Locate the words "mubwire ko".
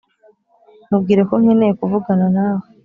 0.89-1.33